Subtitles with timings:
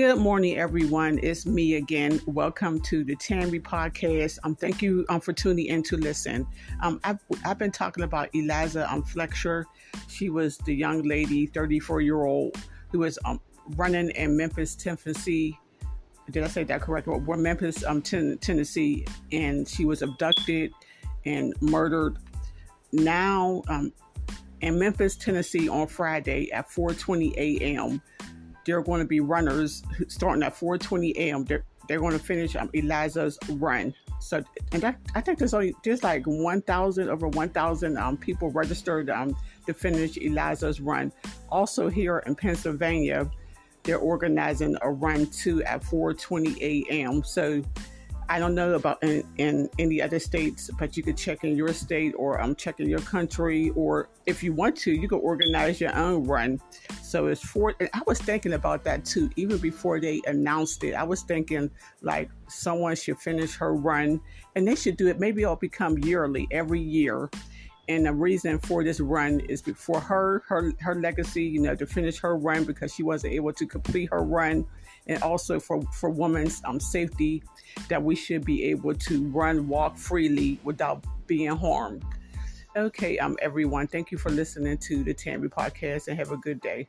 [0.00, 1.20] Good morning, everyone.
[1.22, 2.22] It's me again.
[2.24, 4.38] Welcome to the Tammy podcast.
[4.44, 6.46] Um, thank you um, for tuning in to listen.
[6.80, 9.66] Um, I've, I've been talking about Eliza um, Fletcher.
[10.08, 12.56] She was the young lady, 34 year old,
[12.90, 13.42] who was um,
[13.76, 15.58] running in Memphis, Tennessee.
[16.30, 17.18] Did I say that correctly?
[17.18, 20.72] Well, Memphis, um, ten- Tennessee, and she was abducted
[21.26, 22.16] and murdered.
[22.92, 23.92] Now, um,
[24.62, 28.00] in Memphis, Tennessee, on Friday at 4:20 a.m
[28.70, 31.44] they're going to be runners starting at 4:20 a.m.
[31.44, 33.92] They're they're going to finish um, Eliza's run.
[34.20, 39.10] So, and that, I think there's only there's like 1,000 over 1,000 um, people registered
[39.10, 41.10] um, to finish Eliza's run.
[41.48, 43.28] Also here in Pennsylvania,
[43.82, 47.24] they're organizing a run too at 4:20 a.m.
[47.24, 47.60] So
[48.28, 51.72] I don't know about in, in, any other states, but you could check in your
[51.72, 55.80] state or um, check in your country, or if you want to, you could organize
[55.80, 56.60] your own run.
[57.10, 57.74] So it's four.
[57.92, 60.94] I was thinking about that too, even before they announced it.
[60.94, 61.68] I was thinking
[62.02, 64.20] like someone should finish her run,
[64.54, 65.18] and they should do it.
[65.18, 67.28] Maybe it'll become yearly, every year.
[67.88, 71.84] And the reason for this run is for her, her, her legacy, you know, to
[71.84, 74.64] finish her run because she wasn't able to complete her run
[75.08, 77.42] and also for, for women's um, safety
[77.88, 82.04] that we should be able to run, walk freely without being harmed.
[82.76, 86.60] Okay, um, everyone, thank you for listening to the Tammy podcast and have a good
[86.60, 86.86] day.